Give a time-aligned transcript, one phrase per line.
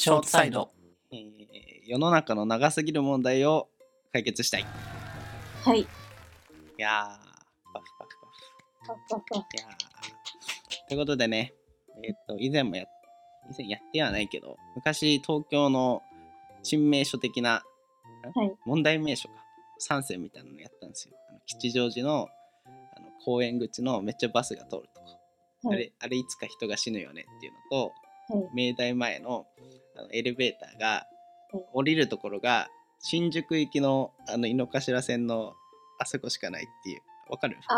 [0.00, 0.70] ショートサイド。
[1.10, 1.28] えー
[1.84, 3.68] 世の中の長すぎる問題を
[4.12, 4.60] 解決したい。
[4.60, 4.64] い
[5.64, 5.88] はい。
[6.76, 9.42] やー、パフパフパフ。
[9.56, 11.52] いやーということでね、
[12.04, 12.84] えーっと、以前もや、
[13.50, 16.02] 以前やってはないけど、昔東京の
[16.62, 19.34] 新名所的な、んはい問題名所か、
[19.90, 21.16] 3選みたいなのやったんですよ。
[21.28, 22.28] あの吉祥寺の
[22.96, 25.68] あの公園口のめっちゃバスが通るとこ。
[25.70, 27.92] はいあれ、あれいつか人が死ぬよねっていうのと、
[28.32, 28.68] はい。
[28.70, 29.46] 明大前の
[29.98, 31.06] あのエレベーターがは
[31.60, 32.68] い降りるところが
[33.00, 35.54] 新宿行きのあの井の頭線の
[35.98, 37.00] あそこしかないっていう。
[37.30, 37.58] わかる？
[37.68, 37.74] あ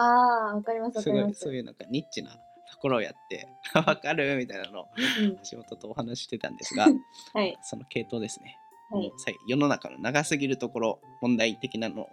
[0.52, 1.41] あ、わかりますわかります。
[1.41, 4.37] そういうなんかニッチなところをやって わかる？
[4.38, 4.87] みたいなのを
[5.20, 5.37] うん。
[5.51, 6.87] 橋本とお話ししてたんですが
[7.34, 7.56] はい。
[7.62, 8.56] その系統ですね、
[8.91, 9.12] はい。
[9.47, 12.09] 世の中の長すぎるところ問題的なのを、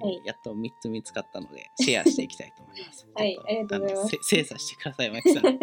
[0.00, 0.20] えーはい。
[0.24, 3.06] やっと3つ見つかったのでシェアしていきたいと思います。
[3.14, 4.18] はいありがとうございます。
[4.22, 5.44] 精査してくださいマキさん。
[5.44, 5.58] はい。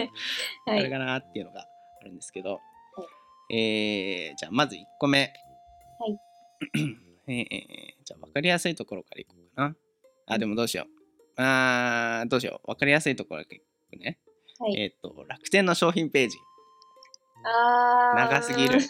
[0.67, 1.61] あれかなっていうのが
[2.01, 2.61] あるんですけど、
[3.53, 5.33] えー、じゃあまず1個目。
[5.99, 6.19] はい。
[7.27, 7.45] えー、
[8.05, 9.75] じゃあ分かりやすいところからいこうかな。
[10.27, 10.85] あ、でもどうしよ
[11.37, 11.41] う。
[11.41, 12.67] あー、どうしよう。
[12.67, 13.61] 分かりやすいところからい
[13.99, 14.19] くね。
[14.57, 14.79] はい。
[14.79, 16.37] えっ、と、楽天の商品ページ。
[17.43, 18.15] ああ。
[18.15, 18.79] 長すぎる。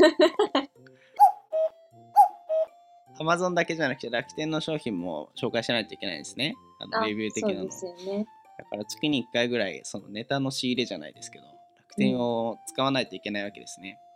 [3.19, 6.55] Amazon だけじゃなくて楽天の商品も紹介しないといけないんですね。
[6.79, 7.71] あのあレビュー的なの。
[7.71, 8.25] そうですよね。
[8.57, 13.89] だから月に1回ぐらいそのネタの仕入れじゃないですけど、楽天を使わないといけないわけですね。
[13.89, 14.10] はい。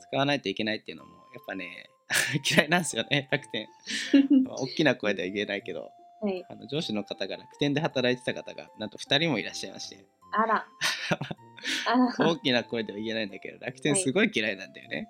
[0.00, 1.90] 使わないといけないっていうのもやっぱね
[2.48, 3.66] 嫌いなんですよね楽天
[4.44, 5.90] まあ大きな声では言えないけど
[6.24, 6.44] はい。
[6.48, 9.98] あの上司の方が楽天で働いてた方がなんと2人もいらっしゃいまして。
[10.32, 10.66] あら。
[12.18, 15.08] 大きな声では言えないんだけど楽天すごい嫌いなんだよね、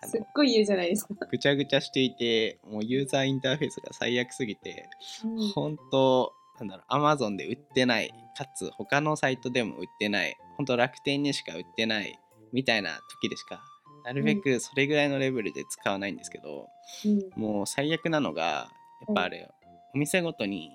[0.00, 1.14] あすっのごい言うじゃないですか。
[1.28, 4.88] ぐちゃぐちゃしていてもうユーザーインターフェースが最悪すぎて
[5.24, 5.48] うん。
[5.50, 12.18] 本当なんだろう Amazon で売ってないかつ他のサイトでも売ってない本当楽天にしか売ってない
[12.52, 13.62] みたいな時でしか
[14.06, 16.68] なるべくそれぐらいのレベルで使わないんですけど、
[17.04, 17.42] うん。
[17.42, 19.50] もう最悪なのがやっぱあれ、
[19.94, 20.70] お店ごとに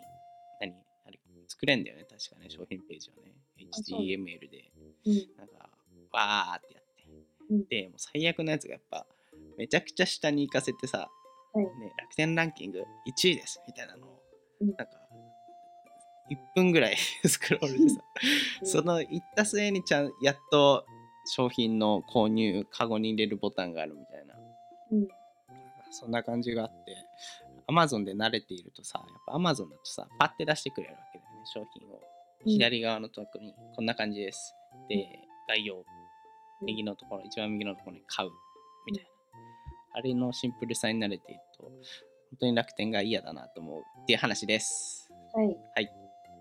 [0.60, 0.74] 何
[1.08, 3.34] あれ作れんだよね確かね商品ページをね。
[3.58, 4.72] HTML で。
[5.06, 5.10] う。
[5.10, 5.14] ん。
[5.38, 5.70] なんか
[6.12, 7.08] わーってやって、
[7.50, 7.66] うん。
[7.70, 9.06] でもう最悪のやつがやっぱ
[9.58, 11.10] めちゃくちゃ下に行かせてさ、
[11.54, 11.64] はい。
[11.64, 14.22] ね、楽天ランキング1位ですみたいなのを、
[14.60, 14.68] うん。
[14.68, 14.88] なんか
[16.30, 18.04] 1分ぐらい スクロールでさ、
[18.62, 18.68] うん。
[18.68, 20.86] その行った末にちゃんやっと
[21.26, 24.36] 商品の購入カゴに入れるボタンがあるみたいな
[24.92, 25.08] うん。
[25.92, 26.96] そんな感じがあって、
[27.68, 31.96] Amazon で慣れているとさ、やっぱ Amazon だとさ、パッて出してくれるわけだよね、商品を。
[31.96, 32.12] うん
[32.44, 34.56] 左側のところに、こんな感じです。
[34.90, 35.08] で、
[35.48, 35.86] 概要、
[36.64, 38.32] 右のところ、一番右のところに買う、
[38.88, 39.12] みたいな。
[39.94, 41.72] あれのシンプルさに慣れていると、本
[42.40, 45.12] 当に楽天が嫌だなと思うっていう話です。
[45.36, 45.44] は
[45.80, 45.94] い。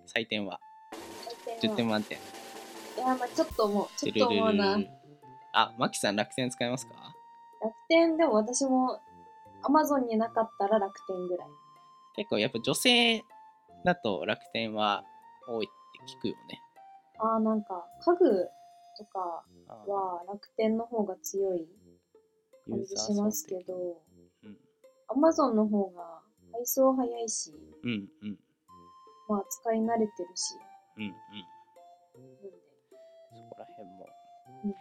[0.06, 0.58] 採点は
[1.60, 1.76] ？10採点は？
[1.76, 2.39] 点満点。
[2.96, 3.88] いや、まあちょっと思う。
[3.96, 4.76] ちょっと思うな。
[4.78, 4.88] 楽
[5.52, 6.94] あ、マキさん楽天使いますか？
[7.88, 9.00] 天でも私も
[9.62, 11.48] Amazon になかったら楽天ぐらい。
[12.16, 13.24] 結構やっぱ女性
[13.84, 15.04] だと楽天は
[15.48, 15.68] 多いっ
[16.06, 16.60] て聞くよね。
[17.18, 18.48] ああ、なんか家具
[18.96, 19.44] とか
[19.86, 21.66] は楽天の方が強い
[22.68, 24.02] 感じしますけど、
[24.44, 24.56] うん、
[25.08, 26.20] Amazon の方が
[26.52, 27.52] 配送早いし、
[27.82, 27.90] うん
[28.22, 28.38] うん
[29.28, 30.54] まあ使い慣れてるし、
[30.96, 32.69] うんうんなんで。
[33.84, 34.06] 辺も、
[34.64, 34.74] うん。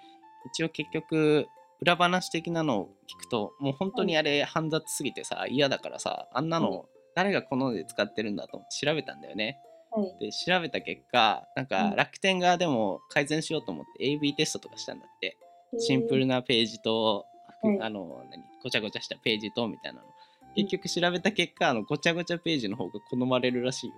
[0.52, 1.48] 一応結局
[1.82, 6.72] 裏話的なのを聞くともう本当にあれ煩雑すぎてさ嫌だからさあんなはい。
[6.72, 9.60] の誰がこので使ってるんだと調べたんだよね。
[9.92, 10.18] はい。
[10.20, 11.96] で調べた結果なんかうん。
[11.96, 15.38] 楽天側でも改善しようと思って AB テストとかしたんだって。
[15.78, 17.28] シンプルなページと、
[17.62, 17.80] はい。
[17.82, 20.08] あの何ごちゃごちゃしたページとみたいなの。
[20.56, 23.96] 結局調べた結果あのごちゃごちゃページの方が好まれるらしいよ。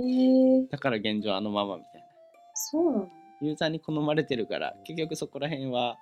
[0.00, 0.58] へー。
[0.58, 0.70] へー。
[0.70, 2.06] だから現状あのままみたいな。
[2.52, 3.08] そうなの？
[3.40, 5.98] ユーザーに好まれてるから結局そこら辺は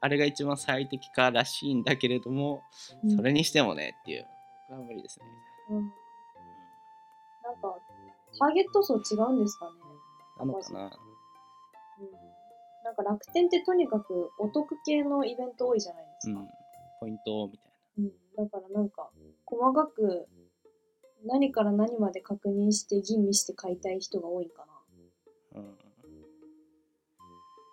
[0.00, 2.62] あれが一番最適からしいんだけれども、
[3.04, 3.16] うん。
[3.16, 4.26] それにしてもねっていう
[4.68, 5.26] 僕は無理ですね、
[5.70, 5.76] うん。
[5.76, 7.78] なんか、
[8.38, 9.72] ターゲット層違うんですかね。
[10.38, 10.80] なのかな？
[10.80, 10.90] うん。
[12.84, 16.40] なんか楽天ってとにかくお得系のイベント多いじゃないですか。
[16.40, 16.48] うん。
[16.98, 19.10] ポイントみたいうん、だからなんか
[19.44, 20.26] 細かく
[21.26, 24.71] 何から何まで確認して吟味して買いたい人が多いんかな。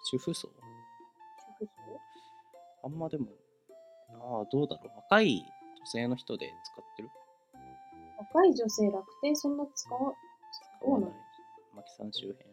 [0.04, 0.48] 主婦層？
[0.50, 0.52] 主
[1.60, 2.00] 婦層？
[2.84, 3.28] あんまでも
[4.14, 4.98] ああどうだろう。
[4.98, 5.44] 若い
[5.80, 7.10] 女性の人で使ってる？
[8.34, 10.14] 若い女性楽天そんな使わ
[10.82, 11.12] 使わない？
[11.76, 12.50] マキさん周辺。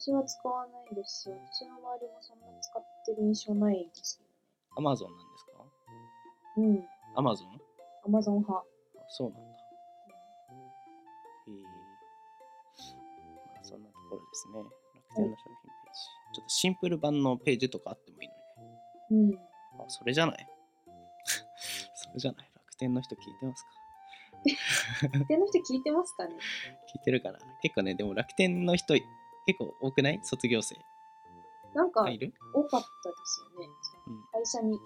[0.00, 4.20] 私は使わないですし、私の周りもそんな使ってる印象ないです
[4.76, 5.52] アマゾンなんですか？
[6.54, 6.88] けどね。
[7.16, 7.60] アマゾンうん。
[8.06, 8.64] アマゾン派。
[9.08, 9.47] そうなん
[13.68, 14.62] そんなところですね。
[14.62, 16.00] 楽天の商品ページ。
[16.34, 18.28] ちょっとシンプル版のページとかあってもいい
[19.10, 19.34] のにね。
[19.36, 19.82] うん。
[19.82, 20.48] あそれじゃない？
[21.94, 22.50] それじゃない？
[22.54, 23.70] 楽天の人聞いてますか？
[25.18, 26.34] 楽天の人聞いてますかね？
[26.94, 30.20] 聞いてるから結構ねでも楽天の人結構多くない？
[30.22, 30.76] 卒業生。
[31.74, 33.68] なんかがいる、多かったですよね。
[34.06, 34.78] うん、会社に。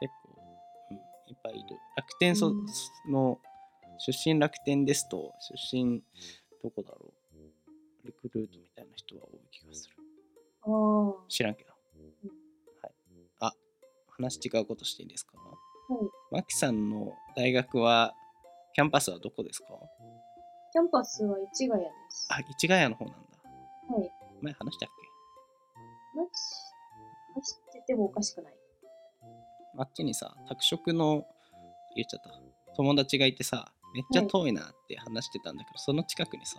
[0.00, 0.42] 結構、
[0.90, 1.00] うん、い
[1.32, 1.76] っぱいいる。
[1.96, 2.66] 楽天そ、うん。
[3.08, 3.38] の
[3.98, 6.02] 出身楽天ですと出身
[6.62, 7.12] どこだろう？
[8.32, 9.96] ルートみたいな人は多い気がする。
[11.28, 11.70] 知らんけど、
[12.82, 12.92] はい。
[13.40, 13.52] あ
[14.08, 15.32] 話違うことしていいですか？
[15.38, 16.34] い。
[16.34, 18.14] マキさんの大学は
[18.74, 19.68] キャンパスはどこですか？
[20.72, 22.28] キャンパスは市ヶ谷です。
[22.30, 23.20] あ市ヶ谷の方なんだ。
[23.94, 24.10] はい。
[24.42, 24.88] 前話したっ
[26.14, 26.30] マジ
[27.34, 28.52] 走っててもおかしくない。
[28.52, 28.58] け
[29.78, 31.24] あっちにさ拓殖の
[31.96, 32.30] 言っちゃった。
[32.76, 36.58] 友達がいてさめっちゃ遠いなって話してたんだけど、その近くにさ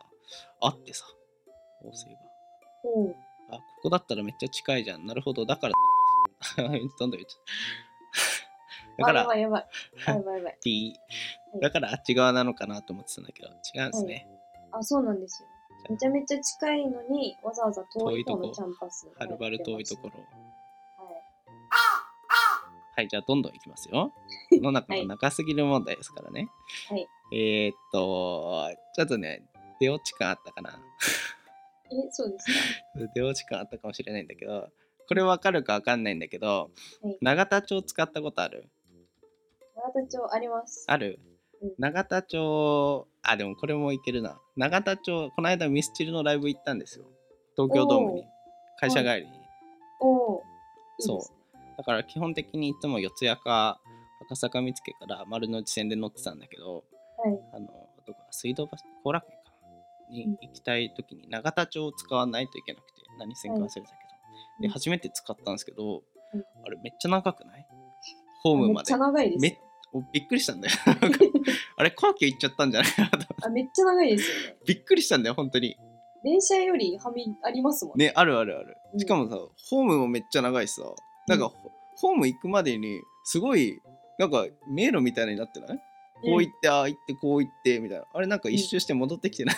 [0.61, 1.05] あってさ
[1.81, 2.29] 法政が。
[2.83, 3.15] おう。
[3.51, 5.05] あここだったらめっちゃ近いじゃん。
[5.05, 5.45] なるほど。
[5.45, 5.73] だから
[6.57, 7.39] どんどん言っちゃ
[8.99, 9.67] だからばいやばい。
[10.05, 10.57] あやばいやばい。
[10.63, 10.99] D
[11.53, 11.61] はい。
[11.61, 14.27] だからあっち側なのかなと思ってたんだけど違うんですね、
[14.71, 15.49] あ、そうなんですよ。
[15.89, 19.07] めちゃめちゃ近いのに、わざわざ遠い方のキャンパス。
[19.17, 20.19] はるばる遠いところ。
[20.19, 20.29] はい。
[22.95, 24.11] はいじゃあどんどんいきますよ。
[24.51, 25.07] 世の中のはい。
[25.07, 26.49] 長すぎる問題ですからね、
[26.89, 27.07] はい。
[27.31, 29.43] えー、っとちょっとね
[29.79, 30.79] 出落ち感あったかな
[31.91, 33.11] え、そうですか？
[33.15, 34.69] 出落ち感あったかもしれないんだけど
[35.07, 36.71] これわかるかわかんないんだけど、
[37.01, 37.17] はい。
[37.21, 38.69] 永田町使ったことある？
[39.75, 40.85] 永田町あります。
[40.87, 41.19] ある、
[41.61, 41.73] うん。
[41.79, 44.39] 永田町あでもこれもいけるな。
[44.55, 47.05] 永田町この間ミスチルのライブ行ったんですよ。
[47.55, 48.23] 東京ドームに。
[48.79, 49.27] 会社帰りに、
[49.99, 50.43] おお。
[50.99, 51.19] そう。
[51.77, 53.79] だから基本的にいつも四谷か
[54.21, 56.83] 赤坂見附から丸の内線で乗ってたんだけど
[57.17, 57.39] はい。
[57.53, 57.67] あの
[58.05, 58.27] どこだ？
[58.31, 59.38] 水道橋後楽園？
[60.09, 63.89] にうん行きたい時に永田町を使わないといけなくて何線か忘れたけど、
[64.61, 64.71] でうん。
[64.71, 66.03] 初めて使ったんですけど、
[66.33, 66.43] うん。
[66.65, 67.67] あれめっちゃ長くない？
[68.43, 68.73] ホームまで。
[68.73, 69.51] めっちゃ長いですよ。
[69.51, 69.59] め
[69.91, 70.75] おびっくりしたんだよ。
[71.77, 74.57] あれ皇居行っちゃったんじゃないかなとあ、めっちゃ長いですよね。
[74.65, 75.75] びっくりしたんだよ本当に。
[76.23, 78.07] 電車よりはみありますもんね。
[78.07, 78.77] ねあるあるある。
[78.93, 78.99] うん。
[78.99, 79.37] しかもさ、
[79.69, 80.83] ホームもめっちゃ長いしさ。
[81.27, 81.51] なんか、うん。
[81.51, 83.81] ホホーム行くまでにすごい
[84.19, 85.79] なんか迷路みたいになってない、
[86.21, 89.55] こう行ってああ行ってこう行ってみたいなあれなんか一周して戻ってきてない、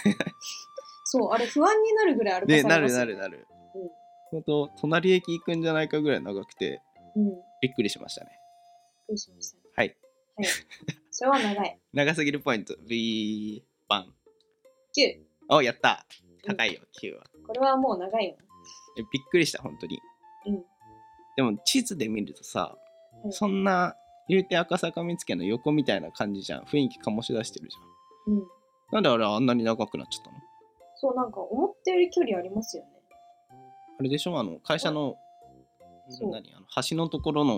[1.03, 3.29] そう、あれ不安になるぐらい歩かねなるされますよね。
[3.29, 3.47] なるなる、
[4.31, 6.81] ほんと隣駅行くんじゃないかぐらい長くて
[7.15, 7.25] うん。
[7.25, 8.31] びっびっくりしましたね
[9.07, 9.63] くりしましたね。
[9.75, 9.95] はい
[10.37, 10.45] はい。
[11.11, 11.79] それは長い。
[11.93, 14.13] 長すぎるポイント B バン
[14.97, 15.21] 9。
[15.49, 16.05] おやった
[16.43, 18.37] 高いよ9はこれはもう長いもん。
[18.97, 19.99] えびっくりした本当に
[20.45, 20.65] うん。
[21.35, 22.77] でも地図で見るとさ、
[23.23, 23.95] うんそんな
[24.31, 26.63] 言うて赤坂見附の横みたいな感じじゃん。
[26.63, 28.33] 雰囲気醸し出してるじゃん。
[28.35, 28.43] うん。
[28.93, 30.37] なんであれあんなに長くなっちゃったの？
[30.95, 32.89] そう、なんか思ったより距離ありますよね。
[33.99, 34.39] あれでしょ？
[34.39, 35.17] あの会社の
[36.21, 36.53] 何？
[36.55, 37.57] あの橋のところのあ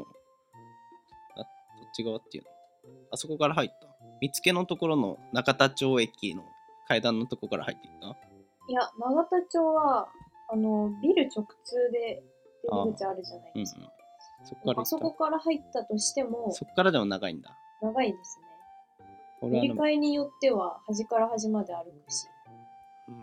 [1.37, 1.45] どっ
[1.93, 2.49] ち側っていうの？
[3.11, 3.75] あそこから入った？
[4.19, 6.43] 見附のところの中田町駅の
[6.87, 8.07] 階段のとこから入っていった？
[8.67, 10.07] いや、永田町は、
[10.49, 12.23] あの、ビル直通で
[12.63, 13.63] 出口あるじゃないうんうん。
[13.63, 13.81] ですか。
[14.43, 18.45] そこからあそこから入ったとしてもた、そこからでも長いんだ長いですね。
[19.41, 22.27] 俺乗り換えによっては、端から端まで歩くし。
[23.07, 23.19] うーん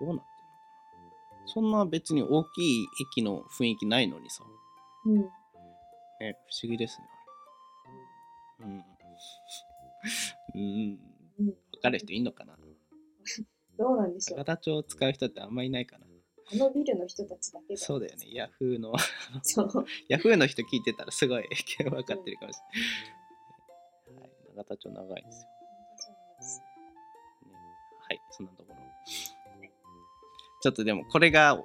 [0.00, 2.86] どうなってんのかなそんな別に大きい
[3.16, 4.44] 駅の雰囲気ないのにさ
[5.06, 5.16] うん。
[5.16, 5.24] ね
[6.20, 6.26] 不
[6.62, 7.06] 思議ですね
[8.60, 8.84] うん
[10.54, 10.98] うん
[11.38, 11.46] うん。
[11.46, 12.56] 分かる人いんのかな
[13.78, 14.44] どうなんでしょう永。
[14.44, 16.06] 田町を使う人ってあんまいないかな
[16.52, 18.26] あのビルの人たちだけそうだよね。
[18.32, 18.92] ヤフーの。
[20.08, 21.48] ヤフーの人聞いてたらすごい
[21.78, 22.58] 分かってるかもし。
[24.08, 25.48] れない、はい、永田町長いですよ、
[27.50, 27.58] ね、
[28.08, 28.20] はい。
[28.30, 28.76] そんなところ。
[30.62, 31.58] ちょっとでもこれが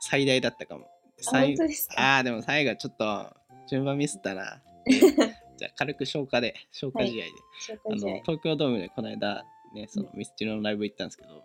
[0.00, 0.86] 最大だったかも。
[0.86, 0.88] あ
[1.20, 2.18] 最本当ですか？
[2.18, 3.36] あーでも最後ちょっと
[3.68, 4.62] 順番ミスったな。
[4.88, 7.30] じゃあ軽く消化で消化試合で、
[7.68, 8.20] 紹あの。
[8.22, 11.42] 東京ドームでこの間ねそのミスチルのライブ行ったんですけど、はい。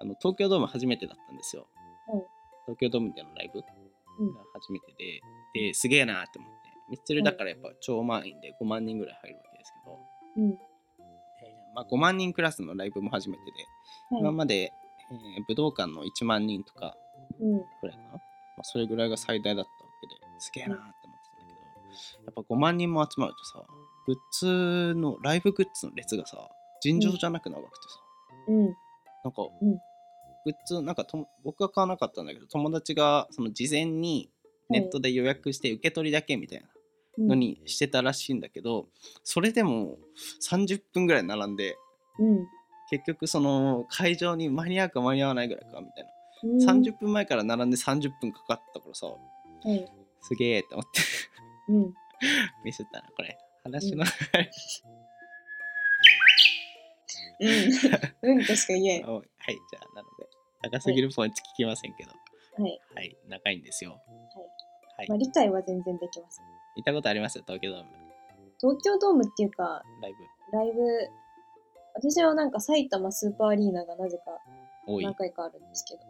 [0.00, 1.79] あの東京ドーム初めてだったんですよ、はい
[2.70, 4.34] 東京ドームでのライブうん。
[4.34, 5.20] が初めてで、
[5.68, 6.56] ですげえなって思って。
[6.90, 9.98] ミスチルだからやっぱ超満員で5万人ぐらい入るわけですけど、
[10.36, 10.50] うん。
[10.50, 13.50] えーまあ、5万人クラスのライブも初めてで、
[14.10, 14.20] はい。
[14.20, 16.96] 今まで、えー武道館の1万人とか
[17.40, 17.58] うん。
[17.58, 18.20] ぐらいかな、まあ、
[18.62, 21.54] それぐらいが最大だったわけですげえなって思ってたんだ
[22.14, 22.24] けど。
[22.26, 23.64] やっぱ5万人も集まるとさ
[24.06, 26.48] グッズのライブグッズの列がさ
[26.80, 27.98] 尋常じゃなく長くてさ、
[28.48, 28.64] うん。
[28.66, 29.78] なんか、うん
[30.44, 34.30] グッズなんかと僕は買わなかったんだけど友達がその事前に
[34.70, 36.66] ネットで予約して受け取りだけみたいな
[37.18, 38.86] うんのにしてたらしいんだけど、
[39.24, 39.98] それでも
[40.40, 41.76] 30分ぐらい並んで
[42.18, 42.46] うん。
[42.88, 46.04] 結局その会場に間に合うか間に合わないぐらいかみたい
[46.62, 46.82] な、うん。
[46.82, 49.14] 30分前から並んで30分かかったからさは
[49.64, 49.92] い。
[50.22, 51.00] すげえと思って
[51.68, 51.94] うん。
[52.64, 54.04] 見せたらこれ話の、
[57.40, 58.30] うん。
[58.30, 59.04] うんとしか言えん。
[59.04, 59.24] はい
[59.70, 60.26] じゃあなので
[60.62, 62.10] 長すぎるポイント聞きませんけど。
[62.58, 62.80] い。
[62.94, 64.00] はい、長いんですよ。
[64.96, 66.40] はい、まあ、理解は全然できます。
[66.76, 67.38] 行ったことあります？
[67.38, 67.88] よ東京ドーム。
[68.60, 70.58] 東京ドームっていうか、ライブ。
[70.58, 70.82] ライブ、
[71.94, 74.24] 私はなんか埼玉スーパーアリーナがなぜか
[74.86, 76.06] 何回かあるんですけど、スー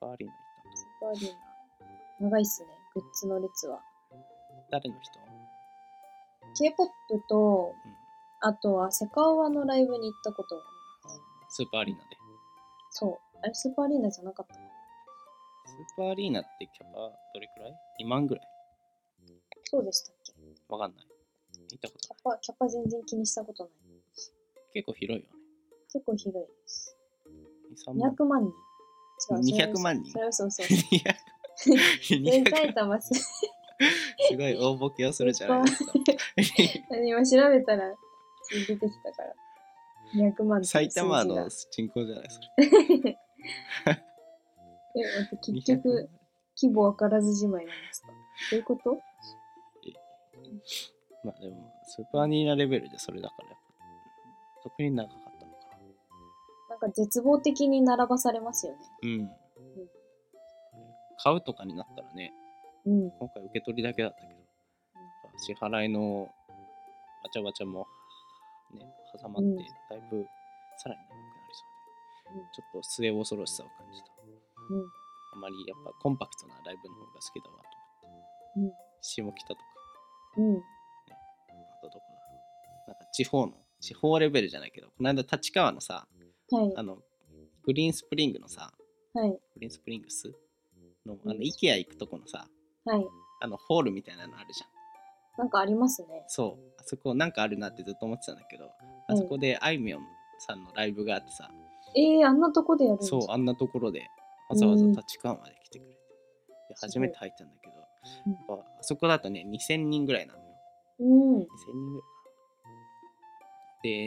[0.00, 0.34] パーアリーナ
[0.76, 1.30] スーパーアリー
[2.20, 3.80] ナ、長いっすね、グッズの列は。
[4.70, 5.18] 誰の人
[6.56, 6.90] ？K-POP
[7.28, 10.64] とうん、あとはセカオワのライブに行ったことがあ
[11.14, 11.56] ります。
[11.56, 12.16] スーパーアリーナで。
[12.90, 13.18] そう。
[13.44, 14.60] あれ、スーパーアリーナじゃなかったスー
[15.96, 16.92] パーアリーナってキャパ
[17.34, 18.44] どれくらい ?2 万ぐらい？
[19.64, 20.32] そうでしたっけ？
[20.32, 21.06] キわかんない
[21.70, 23.72] 行ったことャパ、キャパ全然気にしたことない。
[24.72, 25.38] 結構広いよね
[25.92, 26.96] 結構広いです。
[27.86, 28.52] 2 3万200万人。
[29.30, 30.62] 違う200万人それは嘘嘘。
[30.62, 31.14] 200
[32.08, 33.14] 全200埼玉す。
[33.14, 35.92] すごい大ボケをするじゃないですか
[37.04, 37.94] 今調べたら
[38.50, 39.34] 出てきたから。
[40.14, 42.46] 200万埼玉の人口じゃないですか
[44.96, 46.08] え、待って結局、
[46.60, 48.08] 規模わからずじまいなんですか？
[48.08, 48.14] ど
[48.56, 49.00] ういうこと？
[51.24, 53.56] まあでもスーパーアリーナレベルでそれだから
[54.62, 55.78] 特に長かったのかな。
[56.70, 58.78] なんか絶望的に並ばされますよね。
[59.02, 59.30] うん。
[61.22, 62.32] 買うとかになったらね
[62.84, 63.10] うん。
[63.12, 64.40] 今回受け取りだけだったけど
[65.38, 66.28] 支払いのわ
[67.32, 67.86] ちゃわちゃも
[68.74, 68.80] ね
[69.18, 69.56] 挟まってうん。
[69.56, 69.62] だ
[69.96, 70.26] いぶ
[70.76, 71.00] さらに
[72.52, 74.06] ちょっと末恐ろしさを感じた
[74.70, 74.84] うん。
[75.34, 77.62] あまりやっぱコンパクトなライブの方が好きだわと
[78.56, 79.60] 思って下北とか
[80.36, 80.44] うん。
[80.46, 80.56] うん。
[80.56, 80.60] あ
[81.82, 81.98] とどこだ？
[81.98, 82.00] ろ
[82.86, 86.06] うなんか地方の地方レベルじゃないけどこの間立川のさ
[86.50, 86.72] はい。
[86.76, 86.98] あの
[87.64, 88.72] グリーンスプリングのさ
[89.12, 89.30] はい。
[89.30, 90.32] グリーンスプリングス
[91.06, 92.46] のあのうん IKEA 行くとこのさ
[92.84, 93.06] はい。
[93.40, 94.70] あのホールみたいなのあるじゃん
[95.36, 96.24] なんかありますね。
[96.28, 98.70] そうあそこなんかあるなってずっと思ってたんだけど
[99.08, 100.02] あそこであいみょん
[100.38, 101.50] さんのライブがあってさ、
[101.96, 103.20] えー、あんなとこでやるんですか？
[103.20, 104.08] そうあんなところで
[104.48, 105.94] わざわざ立川まで来てくれて、
[106.68, 107.74] で初めて入ったんだけど、
[108.26, 108.32] うん。
[108.32, 110.44] やっぱあそこだとね2000人ぐらいなのよ。
[111.00, 111.36] うん。
[111.38, 112.04] 2000人ぐらい。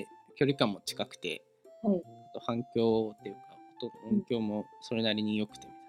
[0.03, 1.43] で距離感も近くて
[1.83, 1.97] はい。
[1.97, 1.99] あ
[2.33, 3.41] と反響っていうか
[3.81, 5.79] 音音響もそれなりに良くてみた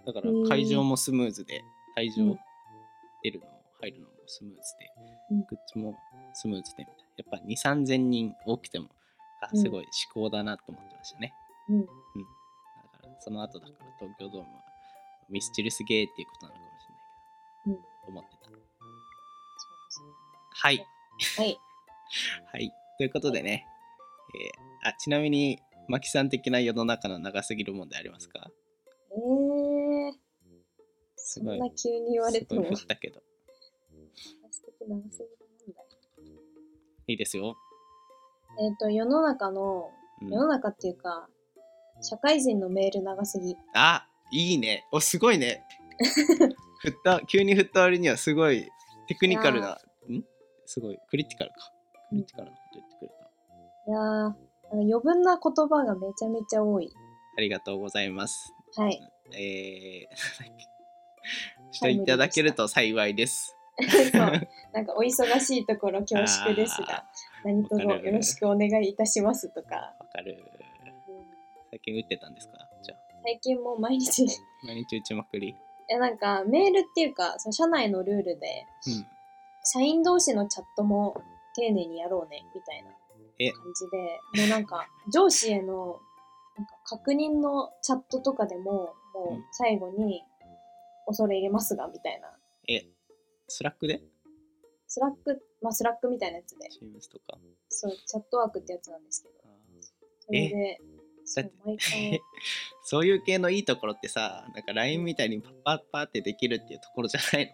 [0.00, 0.12] いな。
[0.12, 1.62] だから会場もスムーズで
[1.96, 2.38] 退場うん
[3.22, 4.90] 出るのも入るのもスムーズで、
[5.30, 5.40] うん。
[5.40, 5.96] グッズも
[6.34, 7.02] スムーズでみたいな。
[7.16, 8.88] やっぱ2 3 0 0 0人多くても
[9.40, 9.60] あうん。
[9.60, 11.45] すごい至高だなと思ってましたね、うん。
[11.68, 14.62] だからその後だから東京ドームは
[15.28, 16.86] ミスチルすげーっていうことなのかもし
[17.66, 18.44] れないけど、思ってた。
[18.46, 18.60] そうで
[19.90, 20.08] すね。
[20.50, 20.86] はい。
[21.36, 21.58] はい。
[22.52, 22.72] はい。
[22.98, 23.66] ということでね、
[24.34, 28.52] えーあちなみにマキさん的な世の中の長すぎる問題ありますか？
[29.10, 30.12] えー、
[31.16, 32.62] そんな急に言われても。
[32.62, 33.20] すごい振ったけど。
[34.30, 35.26] 長すぎる問題。
[37.08, 37.56] いいですよ、
[38.60, 39.90] えっ、と、世の中の、
[40.22, 40.28] うん。
[40.28, 41.28] 世の中っていうか、
[42.00, 43.56] 社会人のメール長すぎ。
[43.74, 44.86] あいいね。
[44.92, 45.64] おすごいね。
[46.82, 48.68] 振った急に振った割にはすごい
[49.08, 49.78] テクニカルな
[50.10, 50.24] ん？
[50.66, 51.72] すごいクリティカルか。
[52.10, 53.14] クリティカルなこと言ってくれた、
[53.90, 54.36] いやー、なんか
[54.72, 56.92] 余分な言葉がめちゃめちゃ多い。
[57.38, 58.52] ありがとうございます。
[58.76, 59.00] はい。
[59.32, 60.16] えー、
[61.72, 63.56] していただけると幸いです。
[64.12, 64.48] そう。
[64.72, 67.04] なんかお忙しいところ恐縮ですが、
[67.44, 69.94] 何卒よろしくお願いいたしますとか。
[69.98, 70.44] わかる。
[70.50, 70.55] うん
[71.76, 72.58] 最近打ってたんですか？
[72.82, 72.98] じゃあ。
[73.22, 74.24] 最近もう毎日。
[74.64, 75.54] 毎日打ちまくり。
[75.88, 79.06] えなんかメールっていうかその社内のルールでうん。
[79.64, 81.20] 社員同士のチャットも
[81.54, 82.90] 丁寧にやろうねみたいな
[83.38, 83.50] え？
[83.52, 84.42] 感じで。
[84.42, 86.00] もうなんか 上司への
[86.56, 89.36] なんか確認のチャットとかでももうん。
[89.38, 90.24] う最後に
[91.06, 92.36] 恐れ入れますがみたいな。
[92.68, 92.86] え
[93.48, 94.00] スラックで？
[94.88, 96.68] スラックまあスラックみたいなやつで。
[96.68, 97.38] とか。
[97.68, 99.34] そうチャットワークってやつなんですけど。
[100.20, 100.95] それでそ
[101.34, 102.22] だって
[102.84, 107.52] そういう系のいいところってさなんか LINE みたいにパッパッパってできるっていうところじゃない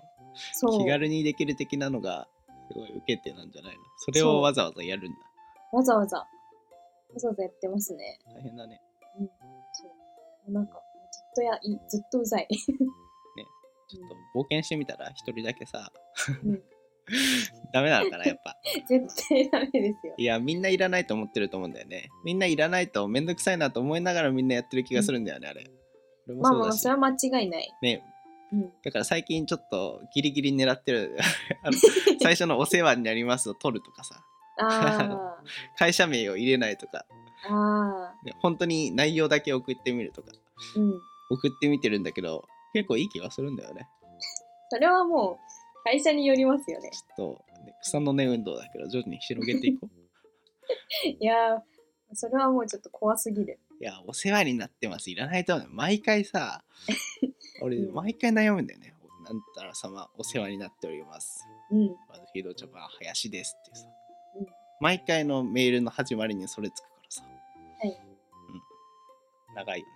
[0.62, 0.79] の？
[0.79, 2.29] 気軽にできる的なのが
[2.69, 3.83] すごい受けてなんじゃないの？
[3.99, 5.19] それをわざわざやるんだ。
[5.73, 6.19] わざわざ。
[6.19, 6.26] わ
[7.17, 8.19] ざわざやってますね。
[8.35, 8.81] 大変だね。
[9.19, 9.26] うん。
[9.26, 9.33] そ
[10.49, 10.52] う。
[10.52, 15.93] なんかずっとやいずっとうざい、ちょっと冒険してみたら一人だけさ。
[16.45, 16.62] うん、
[17.73, 18.57] ダメなのかなやっぱ。
[18.88, 20.14] 絶対ダメですよ。
[20.16, 22.11] いやみんないらないと思ってると思うんだよね。
[22.25, 25.66] みんないらないとめんどくさいなと思いながらみんなやってる気がするんだよね、あれ。
[26.35, 28.02] まあまあそれは間違いない、ね。
[28.52, 31.16] うん、だから最近ちょっとギリギリ狙ってる
[31.64, 31.78] あの
[32.21, 34.23] 最初のお世話になりますを取るとかさ。
[34.59, 35.38] あ
[35.78, 37.07] 会社名を入れないとか、
[38.40, 40.31] 本当に内容だけ送ってみるとか。
[40.76, 41.00] ーうん。
[41.31, 43.88] 送ってみてるんだけど結構いい気がするんだよね。
[44.71, 46.91] それはもう会社によりますよね。
[46.91, 51.09] ちょっと、ね草の根運動だけど、徐々に広げていこう。
[51.09, 51.61] いやー、
[52.15, 53.59] それはもうちょっと怖すぎる。
[53.81, 55.11] いや、お世話になってます。
[55.11, 55.69] いらないと思う。
[55.71, 56.65] 毎回さ、
[57.62, 58.95] 俺、うん毎回悩むんだよね。
[59.25, 61.47] なんたら様、お世話になっております。
[61.71, 61.89] うん。
[62.09, 64.47] バズフィードチョパー林ですってさ、うん
[64.81, 67.91] 毎回のメールの始まりにそれつくからさ、はい。
[69.49, 69.93] うん、長いよね。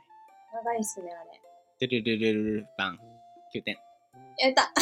[0.52, 1.40] 長いっすね、あれ。
[1.80, 3.00] てるるるるるバン、
[3.52, 3.76] 9点。
[4.38, 4.72] やった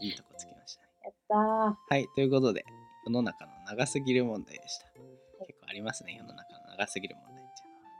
[0.00, 0.88] いやいいとこつきましたね。
[1.04, 1.74] やったー。
[1.88, 2.64] はい、ということで、
[3.06, 4.86] 世の中の長すぎる問題でした。
[5.46, 7.90] 結構ありますね、世の中の長すぎる問題っていうのは。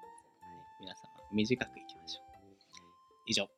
[0.40, 1.00] はい、皆様、
[1.32, 2.26] 短くいきましょう。
[3.26, 3.48] 以上。